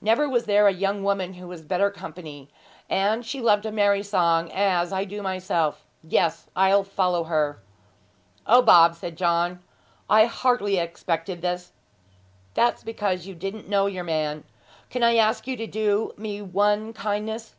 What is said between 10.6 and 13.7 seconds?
expected this!' 'That's because you didn't